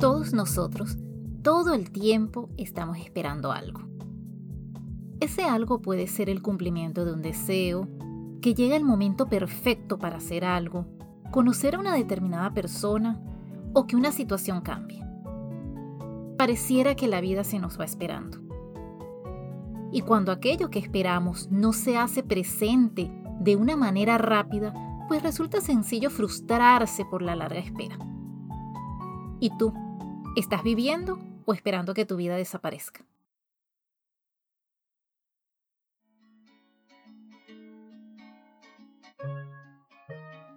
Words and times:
Todos 0.00 0.32
nosotros, 0.32 0.96
todo 1.42 1.74
el 1.74 1.90
tiempo, 1.90 2.48
estamos 2.56 2.96
esperando 2.96 3.52
algo. 3.52 3.82
Ese 5.20 5.44
algo 5.44 5.82
puede 5.82 6.06
ser 6.06 6.30
el 6.30 6.40
cumplimiento 6.40 7.04
de 7.04 7.12
un 7.12 7.20
deseo, 7.20 7.86
que 8.40 8.54
llega 8.54 8.76
el 8.76 8.84
momento 8.84 9.26
perfecto 9.26 9.98
para 9.98 10.16
hacer 10.16 10.46
algo, 10.46 10.86
conocer 11.30 11.74
a 11.74 11.80
una 11.80 11.94
determinada 11.94 12.54
persona 12.54 13.20
o 13.74 13.86
que 13.86 13.94
una 13.94 14.10
situación 14.10 14.62
cambie. 14.62 15.04
Pareciera 16.38 16.94
que 16.94 17.06
la 17.06 17.20
vida 17.20 17.44
se 17.44 17.58
nos 17.58 17.78
va 17.78 17.84
esperando. 17.84 18.38
Y 19.92 20.00
cuando 20.00 20.32
aquello 20.32 20.70
que 20.70 20.78
esperamos 20.78 21.50
no 21.50 21.74
se 21.74 21.98
hace 21.98 22.22
presente 22.22 23.12
de 23.38 23.54
una 23.54 23.76
manera 23.76 24.16
rápida, 24.16 24.72
pues 25.08 25.22
resulta 25.22 25.60
sencillo 25.60 26.08
frustrarse 26.08 27.04
por 27.04 27.20
la 27.20 27.36
larga 27.36 27.58
espera. 27.58 27.98
¿Y 29.40 29.50
tú? 29.58 29.74
¿Estás 30.36 30.62
viviendo 30.62 31.18
o 31.44 31.52
esperando 31.52 31.92
que 31.92 32.04
tu 32.04 32.14
vida 32.14 32.36
desaparezca? 32.36 33.04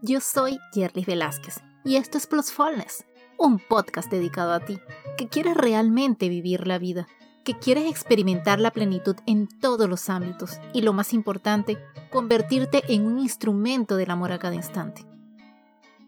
Yo 0.03 0.20
soy 0.20 0.59
Jerry 0.73 1.03
Velázquez 1.05 1.61
y 1.83 1.95
esto 1.95 2.20
es 2.20 2.27
Plusfulness, 2.27 3.03
un 3.39 3.57
podcast 3.57 4.11
dedicado 4.11 4.53
a 4.53 4.59
ti, 4.59 4.80
que 5.17 5.27
quieres 5.27 5.57
realmente 5.57 6.30
vivir 6.30 6.67
la 6.67 6.77
vida, 6.77 7.08
que 7.44 7.58
quieres 7.58 7.89
experimentar 7.89 8.59
la 8.59 8.69
plenitud 8.69 9.16
en 9.25 9.47
todos 9.47 9.89
los 9.89 10.08
ámbitos 10.08 10.59
y 10.73 10.81
lo 10.81 10.94
más 10.94 11.13
importante, 11.13 11.80
convertirte 12.11 12.83
en 12.94 13.08
un 13.08 13.17
instrumento 13.17 13.95
del 13.95 14.11
amor 14.11 14.33
a 14.33 14.39
cada 14.39 14.53
instante. 14.53 15.12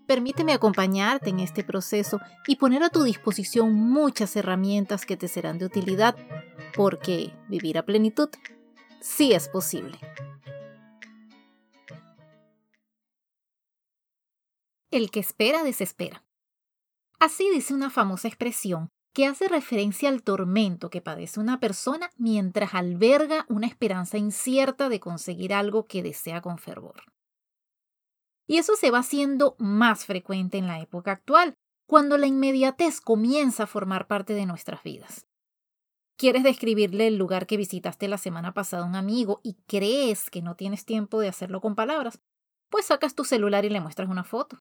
Permíteme 0.08 0.54
acompañarte 0.54 1.32
en 1.32 1.40
este 1.40 1.64
proceso 1.64 2.20
y 2.48 2.58
poner 2.58 2.84
a 2.84 2.90
tu 2.90 3.04
disposición 3.04 3.74
muchas 3.74 4.36
herramientas 4.36 5.06
que 5.06 5.18
te 5.18 5.28
serán 5.28 5.58
de 5.58 5.66
utilidad, 5.66 6.16
porque 6.76 7.34
vivir 7.48 7.78
a 7.78 7.86
plenitud 7.86 8.30
sí 9.02 9.34
es 9.34 9.50
posible. 9.50 9.98
El 14.92 15.10
que 15.10 15.20
espera 15.20 15.64
desespera. 15.64 16.24
Así 17.20 17.50
dice 17.50 17.74
una 17.74 17.90
famosa 17.90 18.28
expresión 18.28 18.90
que 19.12 19.26
hace 19.26 19.48
referencia 19.48 20.10
al 20.10 20.22
tormento 20.22 20.90
que 20.90 21.02
padece 21.02 21.40
una 21.40 21.60
persona 21.60 22.12
mientras 22.18 22.74
alberga 22.74 23.46
una 23.48 23.66
esperanza 23.66 24.18
incierta 24.18 24.90
de 24.90 25.00
conseguir 25.00 25.54
algo 25.54 25.88
que 25.88 26.04
desea 26.04 26.42
con 26.42 26.58
fervor. 26.58 27.15
Y 28.48 28.58
eso 28.58 28.76
se 28.76 28.92
va 28.92 29.00
haciendo 29.00 29.56
más 29.58 30.06
frecuente 30.06 30.58
en 30.58 30.68
la 30.68 30.80
época 30.80 31.12
actual, 31.12 31.56
cuando 31.88 32.18
la 32.18 32.28
inmediatez 32.28 33.02
comienza 33.02 33.64
a 33.64 33.68
formar 33.68 34.08
parte 34.08 34.34
de 34.34 34.46
nuestras 34.46 34.84
vidas. 34.84 35.28
¿Quieres 36.18 36.44
describirle 36.44 37.08
el 37.08 37.18
lugar 37.18 37.46
que 37.46 37.58
visitaste 37.58 38.08
la 38.08 38.18
semana 38.18 38.54
pasada 38.54 38.84
a 38.84 38.88
un 38.88 38.96
amigo 38.96 39.42
y 39.44 39.56
crees 39.68 40.30
que 40.30 40.42
no 40.42 40.56
tienes 40.56 40.86
tiempo 40.86 41.20
de 41.20 41.28
hacerlo 41.28 41.60
con 41.60 41.76
palabras? 41.76 42.22
Pues 42.70 42.86
sacas 42.86 43.16
tu 43.16 43.26
celular 43.26 43.66
y 43.66 43.70
le 43.70 43.82
muestras 43.82 44.10
una 44.10 44.24
foto. 44.24 44.60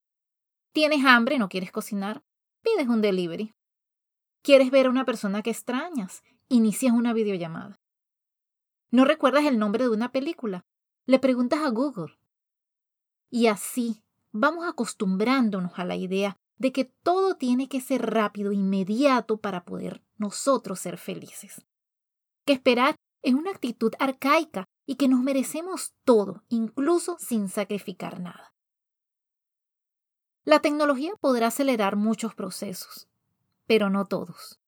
¿Tienes 0.73 1.05
hambre 1.05 1.37
y 1.37 1.39
no 1.39 1.49
quieres 1.49 1.71
cocinar? 1.71 2.25
Pides 2.63 2.89
un 2.89 3.01
delivery. 3.01 3.55
¿Quieres 4.43 4.71
ver 4.71 4.87
a 4.87 4.91
una 4.91 5.05
persona 5.05 5.43
que 5.43 5.51
extrañas? 5.51 6.25
Inicias 6.49 6.93
una 6.93 7.13
videollamada. 7.13 7.81
¿No 8.91 9.05
recuerdas 9.05 9.45
el 9.45 9.59
nombre 9.59 9.85
de 9.85 9.91
una 9.91 10.11
película? 10.11 10.67
Le 11.07 11.19
preguntas 11.19 11.61
a 11.61 11.71
Google. 11.71 12.19
Y 13.35 13.49
así 13.49 14.01
vamos 14.31 14.65
acostumbrándonos 14.65 15.77
a 15.77 15.85
la 15.85 15.97
idea 15.97 16.37
de 16.57 16.71
que 16.71 16.85
todo 16.85 17.35
tiene 17.35 17.69
que 17.69 17.81
ser 17.81 18.09
rápido, 18.13 18.53
inmediato 18.53 19.39
para 19.39 19.65
poder 19.65 20.05
nosotros 20.19 20.79
ser 20.79 20.99
felices. 20.99 21.67
Que 22.45 22.53
esperar 22.53 22.95
es 23.23 23.35
una 23.35 23.51
actitud 23.51 23.93
arcaica 23.99 24.67
y 24.87 24.95
que 24.95 25.09
nos 25.09 25.19
merecemos 25.19 25.95
todo, 26.05 26.45
incluso 26.49 27.17
sin 27.19 27.49
sacrificar 27.49 28.21
nada. 28.21 28.55
La 30.45 30.61
tecnología 30.61 31.15
podrá 31.21 31.49
acelerar 31.49 31.97
muchos 31.97 32.37
procesos, 32.37 33.09
pero 33.67 33.91
no 33.91 34.07
todos. 34.07 34.61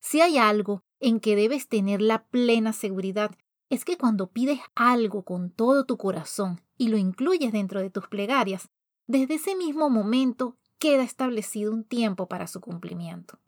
Si 0.00 0.22
hay 0.22 0.38
algo 0.38 0.80
en 1.00 1.20
que 1.20 1.36
debes 1.36 1.68
tener 1.68 2.00
la 2.00 2.24
plena 2.28 2.72
seguridad 2.72 3.36
es 3.68 3.84
que 3.84 3.98
cuando 3.98 4.30
pides 4.30 4.60
algo 4.74 5.24
con 5.24 5.50
todo 5.50 5.84
tu 5.84 5.96
corazón 5.96 6.60
y 6.76 6.88
lo 6.88 6.96
incluyes 6.96 7.52
dentro 7.52 7.80
de 7.80 7.90
tus 7.90 8.08
plegarias, 8.08 8.68
desde 9.06 9.34
ese 9.34 9.56
mismo 9.56 9.90
momento 9.90 10.56
queda 10.78 11.02
establecido 11.02 11.72
un 11.72 11.84
tiempo 11.84 12.28
para 12.28 12.46
su 12.46 12.60
cumplimiento. 12.60 13.38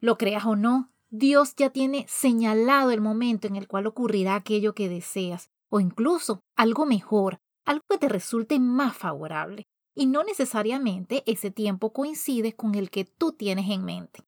Lo 0.00 0.18
creas 0.18 0.44
o 0.44 0.56
no, 0.56 0.90
Dios 1.10 1.54
ya 1.56 1.70
tiene 1.70 2.06
señalado 2.08 2.90
el 2.90 3.00
momento 3.00 3.46
en 3.46 3.56
el 3.56 3.68
cual 3.68 3.86
ocurrirá 3.86 4.34
aquello 4.34 4.74
que 4.74 4.88
deseas, 4.88 5.50
o 5.68 5.78
incluso 5.80 6.42
algo 6.56 6.86
mejor, 6.86 7.40
algo 7.64 7.84
que 7.88 7.98
te 7.98 8.08
resulte 8.08 8.58
más 8.58 8.96
favorable, 8.96 9.66
y 9.94 10.06
no 10.06 10.24
necesariamente 10.24 11.22
ese 11.26 11.50
tiempo 11.50 11.92
coincide 11.92 12.54
con 12.54 12.74
el 12.74 12.90
que 12.90 13.04
tú 13.04 13.32
tienes 13.32 13.70
en 13.70 13.84
mente. 13.84 14.24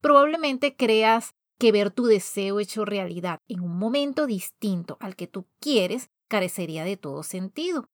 Probablemente 0.00 0.76
creas 0.76 1.34
que 1.58 1.72
ver 1.72 1.90
tu 1.90 2.04
deseo 2.06 2.60
hecho 2.60 2.84
realidad 2.84 3.40
en 3.48 3.60
un 3.60 3.78
momento 3.78 4.26
distinto 4.26 4.96
al 5.00 5.16
que 5.16 5.26
tú 5.26 5.46
quieres 5.60 6.10
carecería 6.28 6.84
de 6.84 6.96
todo 6.96 7.22
sentido. 7.22 7.88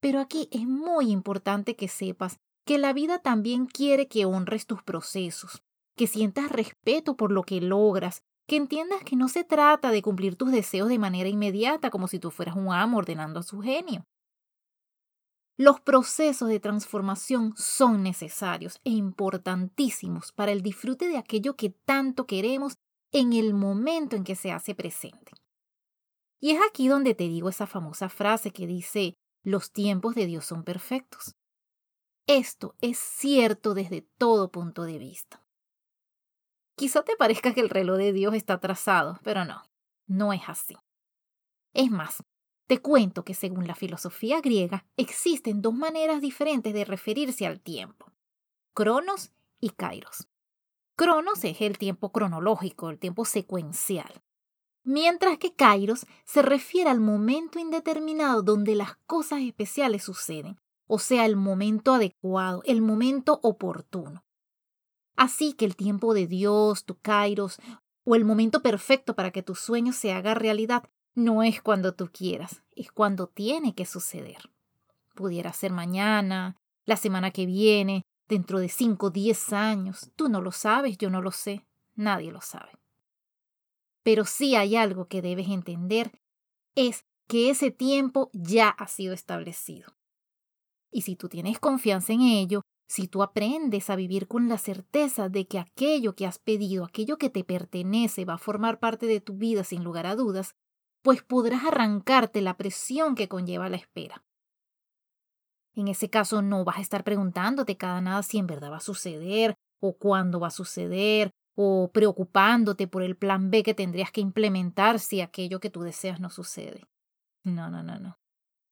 Pero 0.00 0.20
aquí 0.20 0.48
es 0.50 0.66
muy 0.66 1.10
importante 1.10 1.76
que 1.76 1.88
sepas 1.88 2.40
que 2.64 2.78
la 2.78 2.92
vida 2.92 3.18
también 3.18 3.66
quiere 3.66 4.08
que 4.08 4.24
honres 4.24 4.66
tus 4.66 4.82
procesos, 4.82 5.62
que 5.96 6.06
sientas 6.06 6.50
respeto 6.50 7.16
por 7.16 7.32
lo 7.32 7.42
que 7.42 7.60
logras, 7.60 8.22
que 8.46 8.56
entiendas 8.56 9.02
que 9.04 9.16
no 9.16 9.28
se 9.28 9.44
trata 9.44 9.90
de 9.90 10.02
cumplir 10.02 10.36
tus 10.36 10.50
deseos 10.50 10.88
de 10.88 10.98
manera 10.98 11.28
inmediata 11.28 11.90
como 11.90 12.08
si 12.08 12.18
tú 12.18 12.30
fueras 12.30 12.56
un 12.56 12.72
amo 12.72 12.98
ordenando 12.98 13.40
a 13.40 13.42
su 13.42 13.60
genio. 13.60 14.04
Los 15.58 15.80
procesos 15.80 16.48
de 16.48 16.60
transformación 16.60 17.52
son 17.56 18.02
necesarios 18.02 18.80
e 18.84 18.90
importantísimos 18.90 20.32
para 20.32 20.50
el 20.50 20.62
disfrute 20.62 21.08
de 21.08 21.18
aquello 21.18 21.56
que 21.56 21.70
tanto 21.70 22.26
queremos 22.26 22.78
en 23.12 23.32
el 23.34 23.54
momento 23.54 24.16
en 24.16 24.24
que 24.24 24.34
se 24.34 24.50
hace 24.50 24.74
presente. 24.74 25.32
Y 26.40 26.50
es 26.50 26.60
aquí 26.68 26.88
donde 26.88 27.14
te 27.14 27.24
digo 27.24 27.48
esa 27.48 27.66
famosa 27.66 28.08
frase 28.08 28.50
que 28.50 28.66
dice, 28.66 29.14
los 29.44 29.70
tiempos 29.70 30.14
de 30.14 30.26
Dios 30.26 30.44
son 30.44 30.64
perfectos. 30.64 31.36
Esto 32.26 32.74
es 32.80 32.98
cierto 32.98 33.74
desde 33.74 34.02
todo 34.18 34.50
punto 34.50 34.84
de 34.84 34.98
vista. 34.98 35.44
Quizá 36.76 37.02
te 37.02 37.16
parezca 37.16 37.52
que 37.52 37.60
el 37.60 37.68
reloj 37.68 37.98
de 37.98 38.12
Dios 38.12 38.34
está 38.34 38.54
atrasado, 38.54 39.20
pero 39.22 39.44
no, 39.44 39.62
no 40.06 40.32
es 40.32 40.42
así. 40.46 40.76
Es 41.74 41.90
más, 41.90 42.24
te 42.66 42.80
cuento 42.80 43.24
que 43.24 43.34
según 43.34 43.66
la 43.66 43.74
filosofía 43.74 44.40
griega 44.40 44.86
existen 44.96 45.62
dos 45.62 45.74
maneras 45.74 46.20
diferentes 46.20 46.72
de 46.72 46.84
referirse 46.84 47.46
al 47.46 47.60
tiempo, 47.60 48.12
Cronos 48.74 49.32
y 49.60 49.70
Kairos. 49.70 50.28
Cronos 50.96 51.44
es 51.44 51.60
el 51.60 51.78
tiempo 51.78 52.12
cronológico, 52.12 52.90
el 52.90 52.98
tiempo 52.98 53.24
secuencial. 53.24 54.22
Mientras 54.84 55.38
que 55.38 55.54
Kairos 55.54 56.06
se 56.24 56.42
refiere 56.42 56.90
al 56.90 57.00
momento 57.00 57.58
indeterminado 57.58 58.42
donde 58.42 58.74
las 58.74 58.96
cosas 59.06 59.40
especiales 59.42 60.02
suceden, 60.02 60.58
o 60.86 60.98
sea, 60.98 61.24
el 61.24 61.36
momento 61.36 61.94
adecuado, 61.94 62.62
el 62.66 62.82
momento 62.82 63.38
oportuno. 63.42 64.24
Así 65.16 65.52
que 65.52 65.64
el 65.64 65.76
tiempo 65.76 66.14
de 66.14 66.26
Dios, 66.26 66.84
tu 66.84 66.98
Kairos, 66.98 67.58
o 68.04 68.16
el 68.16 68.24
momento 68.24 68.60
perfecto 68.60 69.14
para 69.14 69.30
que 69.30 69.42
tu 69.42 69.54
sueño 69.54 69.92
se 69.92 70.12
haga 70.12 70.34
realidad, 70.34 70.82
no 71.14 71.42
es 71.42 71.62
cuando 71.62 71.94
tú 71.94 72.10
quieras, 72.12 72.62
es 72.74 72.90
cuando 72.90 73.28
tiene 73.28 73.74
que 73.74 73.86
suceder. 73.86 74.50
Pudiera 75.14 75.52
ser 75.52 75.72
mañana, 75.72 76.56
la 76.84 76.96
semana 76.96 77.30
que 77.30 77.46
viene, 77.46 78.02
dentro 78.32 78.60
de 78.60 78.70
cinco 78.70 79.08
o 79.08 79.10
diez 79.10 79.52
años. 79.52 80.10
Tú 80.16 80.30
no 80.30 80.40
lo 80.40 80.52
sabes, 80.52 80.96
yo 80.96 81.10
no 81.10 81.20
lo 81.20 81.32
sé, 81.32 81.66
nadie 81.94 82.32
lo 82.32 82.40
sabe. 82.40 82.72
Pero 84.02 84.24
sí 84.24 84.56
hay 84.56 84.74
algo 84.74 85.06
que 85.06 85.20
debes 85.20 85.48
entender, 85.48 86.18
es 86.74 87.04
que 87.28 87.50
ese 87.50 87.70
tiempo 87.70 88.30
ya 88.32 88.70
ha 88.70 88.88
sido 88.88 89.12
establecido. 89.12 89.94
Y 90.90 91.02
si 91.02 91.14
tú 91.14 91.28
tienes 91.28 91.58
confianza 91.58 92.14
en 92.14 92.22
ello, 92.22 92.62
si 92.88 93.06
tú 93.06 93.22
aprendes 93.22 93.90
a 93.90 93.96
vivir 93.96 94.28
con 94.28 94.48
la 94.48 94.56
certeza 94.56 95.28
de 95.28 95.46
que 95.46 95.58
aquello 95.58 96.14
que 96.14 96.26
has 96.26 96.38
pedido, 96.38 96.86
aquello 96.86 97.18
que 97.18 97.28
te 97.28 97.44
pertenece, 97.44 98.24
va 98.24 98.34
a 98.34 98.38
formar 98.38 98.80
parte 98.80 99.04
de 99.04 99.20
tu 99.20 99.34
vida 99.34 99.62
sin 99.62 99.84
lugar 99.84 100.06
a 100.06 100.16
dudas, 100.16 100.54
pues 101.02 101.22
podrás 101.22 101.64
arrancarte 101.64 102.40
la 102.40 102.56
presión 102.56 103.14
que 103.14 103.28
conlleva 103.28 103.68
la 103.68 103.76
espera. 103.76 104.24
En 105.74 105.88
ese 105.88 106.10
caso 106.10 106.42
no 106.42 106.64
vas 106.64 106.78
a 106.78 106.82
estar 106.82 107.04
preguntándote 107.04 107.76
cada 107.76 108.00
nada 108.00 108.22
si 108.22 108.38
en 108.38 108.46
verdad 108.46 108.70
va 108.70 108.76
a 108.76 108.80
suceder 108.80 109.54
o 109.80 109.96
cuándo 109.96 110.38
va 110.38 110.48
a 110.48 110.50
suceder 110.50 111.30
o 111.54 111.90
preocupándote 111.92 112.86
por 112.86 113.02
el 113.02 113.16
plan 113.16 113.50
B 113.50 113.62
que 113.62 113.74
tendrías 113.74 114.10
que 114.10 114.20
implementar 114.20 114.98
si 114.98 115.20
aquello 115.20 115.60
que 115.60 115.70
tú 115.70 115.82
deseas 115.82 116.20
no 116.20 116.30
sucede. 116.30 116.84
No, 117.44 117.70
no, 117.70 117.82
no, 117.82 117.98
no. 117.98 118.18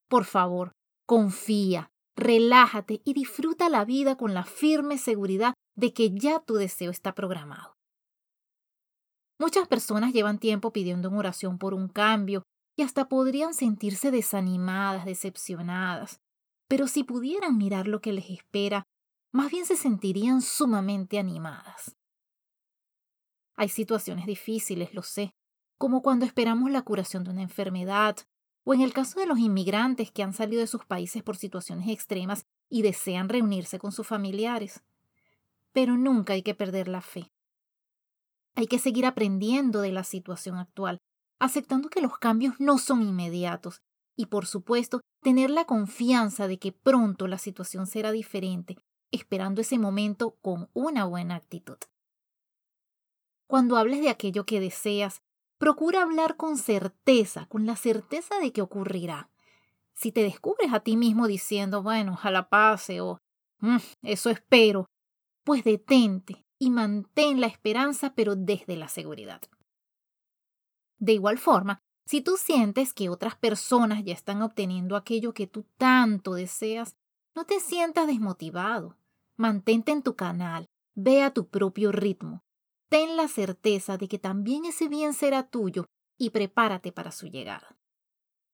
Por 0.09 0.25
favor, 0.25 0.73
confía, 1.07 1.91
relájate 2.17 3.01
y 3.05 3.15
disfruta 3.15 3.69
la 3.69 3.85
vida 3.85 4.17
con 4.17 4.35
la 4.35 4.45
firme 4.45 4.99
seguridad 4.99 5.55
de 5.77 5.93
que 5.93 6.11
ya 6.11 6.41
tu 6.41 6.55
deseo 6.55 6.91
está 6.91 7.15
programado. 7.15 7.77
Muchas 9.39 9.67
personas 9.69 10.13
llevan 10.13 10.39
tiempo 10.39 10.73
pidiendo 10.73 11.09
en 11.09 11.15
oración 11.15 11.59
por 11.59 11.73
un 11.73 11.89
cambio 11.89 12.43
y 12.77 12.83
hasta 12.83 13.09
podrían 13.09 13.55
sentirse 13.55 14.11
desanimadas, 14.11 15.07
decepcionadas, 15.07 16.21
pero 16.71 16.87
si 16.87 17.03
pudieran 17.03 17.59
mirar 17.59 17.89
lo 17.89 18.01
que 18.01 18.13
les 18.13 18.31
espera, 18.31 18.87
más 19.33 19.51
bien 19.51 19.67
se 19.67 19.75
sentirían 19.75 20.41
sumamente 20.41 21.19
animadas. 21.19 21.97
Hay 23.57 23.69
situaciones 23.69 24.25
difíciles, 24.25 24.95
lo 24.95 25.03
sé, 25.03 25.35
como 25.79 26.01
cuando 26.01 26.27
esperamos 26.27 26.71
la 26.71 26.83
curación 26.83 27.25
de 27.25 27.31
una 27.31 27.43
enfermedad, 27.43 28.19
o 28.63 28.73
en 28.73 28.83
el 28.83 28.93
caso 28.93 29.19
de 29.19 29.27
los 29.27 29.41
inmigrantes 29.41 30.13
que 30.13 30.23
han 30.23 30.33
salido 30.33 30.61
de 30.61 30.69
sus 30.69 30.85
países 30.85 31.25
por 31.25 31.37
situaciones 31.37 31.89
extremas 31.89 32.47
y 32.69 32.83
desean 32.83 33.29
reunirse 33.29 33.81
con 33.81 33.91
sus 33.91 34.07
familiares. 34.07 34.85
Pero 35.73 35.97
nunca 35.97 36.35
hay 36.35 36.43
que 36.43 36.55
perder 36.55 36.87
la 36.87 37.01
fe. 37.01 37.33
Hay 38.55 38.69
que 38.69 38.79
seguir 38.79 39.07
aprendiendo 39.07 39.81
de 39.81 39.91
la 39.91 40.05
situación 40.05 40.55
actual, 40.57 40.99
aceptando 41.41 41.89
que 41.89 42.01
los 42.01 42.17
cambios 42.19 42.61
no 42.61 42.79
son 42.79 43.03
inmediatos 43.03 43.83
y, 44.15 44.27
por 44.27 44.47
supuesto, 44.47 45.01
tener 45.21 45.51
la 45.51 45.65
confianza 45.65 46.49
de 46.49 46.59
que 46.59 46.73
pronto 46.73 47.27
la 47.27 47.39
situación 47.39 47.87
será 47.87 48.13
diferente, 48.13 48.77
esperando 49.11 49.61
ese 49.61 49.79
momento 49.79 50.37
con 50.41 50.71
una 50.73 51.05
buena 51.05 51.37
actitud. 51.37 51.79
Cuando 53.47 53.77
hables 53.77 54.01
de 54.01 54.11
aquello 54.11 54.47
que 54.47 54.61
deseas, 54.61 55.23
procura 55.59 56.03
hablar 56.03 56.37
con 56.37 56.57
certeza, 56.57 57.47
con 57.47 57.67
la 57.67 57.77
certeza 57.77 58.39
de 58.39 58.53
que 58.53 58.63
ocurrirá. 58.63 59.31
Si 59.93 60.13
te 60.13 60.23
descubres 60.23 60.73
a 60.73 60.81
ti 60.81 60.97
mismo 60.97 61.27
diciendo, 61.27 61.83
bueno, 61.83 62.13
ojalá 62.13 62.49
pase 62.49 63.01
o 63.01 63.19
mm, 63.59 63.77
eso 64.03 64.31
espero, 64.31 64.87
pues 65.45 65.65
detente 65.65 66.45
y 66.59 66.71
mantén 66.71 67.41
la 67.41 67.47
esperanza, 67.47 68.15
pero 68.15 68.37
desde 68.37 68.77
la 68.77 68.89
seguridad. 68.89 69.43
De 70.99 71.13
igual 71.13 71.39
forma, 71.39 71.83
si 72.11 72.23
tú 72.23 72.37
sientes 72.37 72.93
que 72.93 73.09
otras 73.09 73.37
personas 73.37 74.03
ya 74.05 74.13
están 74.13 74.43
obteniendo 74.43 74.97
aquello 74.97 75.33
que 75.33 75.47
tú 75.47 75.65
tanto 75.77 76.35
deseas, 76.35 76.97
no 77.37 77.45
te 77.45 77.61
sientas 77.61 78.09
desmotivado. 78.09 78.97
Mantente 79.37 79.93
en 79.93 80.03
tu 80.03 80.17
canal, 80.17 80.67
ve 80.97 81.23
a 81.23 81.33
tu 81.33 81.47
propio 81.47 81.93
ritmo, 81.93 82.43
ten 82.89 83.17
la 83.17 83.29
certeza 83.29 83.97
de 83.97 84.09
que 84.09 84.19
también 84.19 84.65
ese 84.65 84.89
bien 84.89 85.15
será 85.15 85.45
tuyo 85.45 85.87
y 86.19 86.31
prepárate 86.31 86.91
para 86.91 87.13
su 87.13 87.29
llegada. 87.29 87.79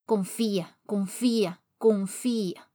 Confía, 0.05 0.79
confía, 0.85 1.63
confía. 1.79 2.71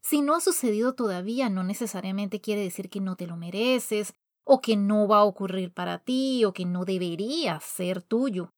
Si 0.00 0.20
no 0.20 0.34
ha 0.34 0.40
sucedido 0.40 0.96
todavía, 0.96 1.48
no 1.48 1.62
necesariamente 1.62 2.40
quiere 2.40 2.62
decir 2.62 2.90
que 2.90 3.00
no 3.00 3.14
te 3.14 3.28
lo 3.28 3.36
mereces, 3.36 4.14
o 4.42 4.60
que 4.60 4.76
no 4.76 5.06
va 5.06 5.18
a 5.18 5.24
ocurrir 5.24 5.72
para 5.72 6.00
ti, 6.00 6.44
o 6.44 6.52
que 6.52 6.64
no 6.64 6.84
debería 6.84 7.60
ser 7.60 8.02
tuyo. 8.02 8.50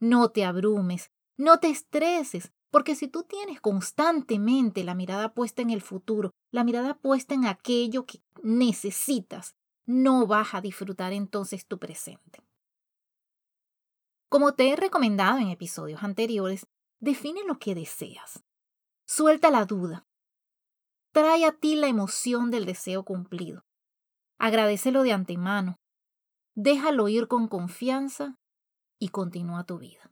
No 0.00 0.30
te 0.30 0.44
abrumes, 0.44 1.10
no 1.38 1.58
te 1.58 1.68
estreses, 1.68 2.52
porque 2.70 2.94
si 2.94 3.08
tú 3.08 3.22
tienes 3.22 3.60
constantemente 3.60 4.84
la 4.84 4.94
mirada 4.94 5.32
puesta 5.32 5.62
en 5.62 5.70
el 5.70 5.80
futuro, 5.80 6.30
la 6.50 6.64
mirada 6.64 6.98
puesta 6.98 7.34
en 7.34 7.46
aquello 7.46 8.04
que 8.04 8.22
necesitas, 8.42 9.54
no 9.86 10.26
vas 10.26 10.54
a 10.54 10.60
disfrutar 10.60 11.12
entonces 11.12 11.66
tu 11.66 11.78
presente. 11.78 12.42
Como 14.28 14.54
te 14.54 14.70
he 14.70 14.76
recomendado 14.76 15.38
en 15.38 15.48
episodios 15.48 16.02
anteriores, 16.02 16.66
define 17.00 17.44
lo 17.46 17.58
que 17.58 17.74
deseas. 17.74 18.42
Suelta 19.06 19.50
la 19.50 19.64
duda. 19.64 20.04
Trae 21.12 21.46
a 21.46 21.52
ti 21.52 21.76
la 21.76 21.86
emoción 21.86 22.50
del 22.50 22.66
deseo 22.66 23.04
cumplido. 23.04 23.64
Agradecelo 24.38 25.02
de 25.02 25.12
antemano. 25.12 25.76
Déjalo 26.54 27.08
ir 27.08 27.28
con 27.28 27.48
confianza 27.48 28.36
y 28.98 29.08
continúa 29.08 29.64
tu 29.64 29.78
vida. 29.78 30.10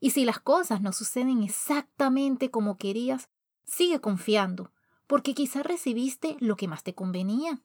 Y 0.00 0.10
si 0.10 0.24
las 0.24 0.38
cosas 0.38 0.80
no 0.80 0.92
suceden 0.92 1.42
exactamente 1.42 2.50
como 2.50 2.76
querías, 2.76 3.30
sigue 3.64 4.00
confiando, 4.00 4.72
porque 5.06 5.34
quizá 5.34 5.62
recibiste 5.62 6.36
lo 6.40 6.56
que 6.56 6.68
más 6.68 6.82
te 6.82 6.94
convenía. 6.94 7.62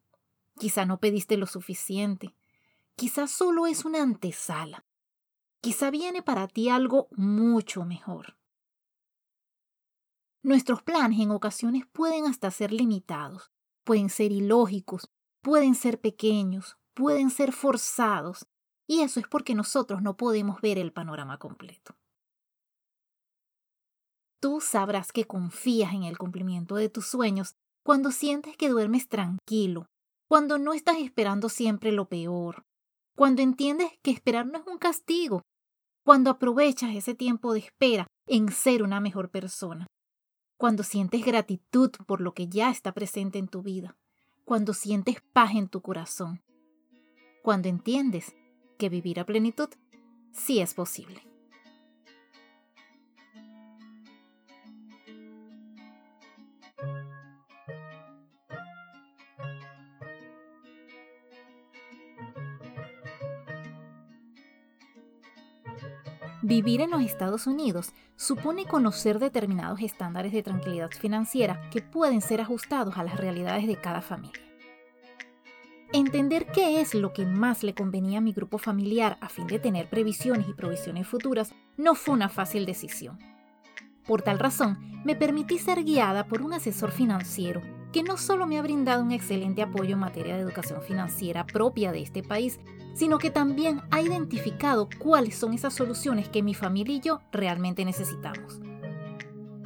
Quizá 0.57 0.85
no 0.85 0.99
pediste 0.99 1.37
lo 1.37 1.47
suficiente. 1.47 2.35
Quizá 2.95 3.27
solo 3.27 3.67
es 3.67 3.85
una 3.85 4.01
antesala. 4.01 4.85
Quizá 5.61 5.89
viene 5.89 6.21
para 6.21 6.47
ti 6.47 6.69
algo 6.69 7.09
mucho 7.11 7.85
mejor. 7.85 8.37
Nuestros 10.41 10.81
planes 10.81 11.19
en 11.19 11.31
ocasiones 11.31 11.85
pueden 11.91 12.25
hasta 12.25 12.49
ser 12.51 12.71
limitados, 12.71 13.51
pueden 13.83 14.09
ser 14.09 14.31
ilógicos, 14.31 15.09
pueden 15.41 15.75
ser 15.75 15.99
pequeños, 15.99 16.77
pueden 16.93 17.29
ser 17.29 17.51
forzados, 17.51 18.47
y 18.89 19.03
eso 19.03 19.19
es 19.19 19.27
porque 19.27 19.53
nosotros 19.53 20.01
no 20.01 20.18
podemos 20.18 20.62
ver 20.62 20.80
el 20.80 20.91
panorama 20.91 21.38
completo. 21.38 21.95
Tú 24.39 24.62
sabrás 24.62 25.12
que 25.12 25.25
confías 25.25 25.94
en 25.94 26.06
el 26.06 26.18
cumplimiento 26.18 26.75
de 26.75 26.89
tus 26.89 27.06
sueños 27.06 27.53
cuando 27.83 28.09
sientes 28.09 28.57
que 28.57 28.68
duermes 28.68 29.07
tranquilo, 29.07 29.86
cuando 30.27 30.57
no 30.57 30.74
estás 30.74 30.97
esperando 30.97 31.50
siempre 31.50 31.91
lo 31.91 32.09
peor, 32.09 32.63
cuando 33.15 33.44
entiendes 33.44 33.91
que 34.01 34.09
esperar 34.09 34.47
no 34.47 34.57
es 34.57 34.65
un 34.65 34.80
castigo, 34.80 35.44
cuando 36.03 36.31
aprovechas 36.31 36.95
ese 36.95 37.13
tiempo 37.13 37.53
de 37.53 37.59
espera 37.59 38.07
en 38.25 38.51
ser 38.51 38.81
una 38.81 39.00
mejor 39.00 39.30
persona, 39.30 39.85
cuando 40.57 40.81
sientes 40.81 41.24
gratitud 41.24 41.92
por 42.07 42.21
lo 42.21 42.33
que 42.33 42.47
ya 42.47 42.71
está 42.71 42.92
presente 42.94 43.38
en 43.38 43.47
tu 43.47 43.62
vida, 43.62 43.95
cuando 44.45 44.74
sientes 44.74 45.18
paz 45.31 45.51
en 45.53 45.69
tu 45.69 45.81
corazón, 45.81 46.42
cuando 47.44 47.69
entiendes 47.69 48.33
que 48.79 48.89
vivir 48.89 49.19
a 49.19 49.25
plenitud 49.25 49.69
sí 50.31 50.59
es 50.59 50.73
posible. 50.73 51.21
Vivir 66.41 66.81
en 66.81 66.89
los 66.89 67.01
Estados 67.03 67.45
Unidos 67.47 67.91
supone 68.15 68.65
conocer 68.65 69.19
determinados 69.19 69.81
estándares 69.81 70.31
de 70.31 70.41
tranquilidad 70.41 70.89
financiera 70.89 71.69
que 71.69 71.81
pueden 71.81 72.21
ser 72.21 72.41
ajustados 72.41 72.97
a 72.97 73.03
las 73.03 73.17
realidades 73.17 73.67
de 73.67 73.75
cada 73.75 74.01
familia. 74.01 74.48
Entender 75.99 76.45
qué 76.45 76.79
es 76.79 76.95
lo 76.95 77.11
que 77.11 77.25
más 77.25 77.61
le 77.61 77.73
convenía 77.73 78.19
a 78.19 78.21
mi 78.21 78.31
grupo 78.31 78.57
familiar 78.57 79.18
a 79.19 79.27
fin 79.27 79.47
de 79.47 79.59
tener 79.59 79.89
previsiones 79.89 80.47
y 80.47 80.53
provisiones 80.53 81.06
futuras 81.06 81.53
no 81.75 81.94
fue 81.94 82.13
una 82.13 82.29
fácil 82.29 82.65
decisión. 82.65 83.19
Por 84.07 84.21
tal 84.21 84.39
razón, 84.39 84.79
me 85.03 85.18
permití 85.18 85.59
ser 85.59 85.83
guiada 85.83 86.25
por 86.25 86.41
un 86.41 86.53
asesor 86.53 86.91
financiero 86.91 87.61
que 87.91 88.01
no 88.01 88.15
solo 88.15 88.47
me 88.47 88.57
ha 88.57 88.61
brindado 88.61 89.03
un 89.03 89.11
excelente 89.11 89.61
apoyo 89.61 89.95
en 89.95 89.99
materia 89.99 90.37
de 90.37 90.41
educación 90.41 90.81
financiera 90.81 91.45
propia 91.45 91.91
de 91.91 92.01
este 92.01 92.23
país, 92.23 92.61
sino 92.94 93.18
que 93.18 93.29
también 93.29 93.81
ha 93.91 93.99
identificado 93.99 94.87
cuáles 94.99 95.35
son 95.35 95.53
esas 95.53 95.73
soluciones 95.73 96.29
que 96.29 96.41
mi 96.41 96.53
familia 96.53 96.95
y 96.95 97.01
yo 97.01 97.19
realmente 97.33 97.83
necesitamos. 97.83 98.61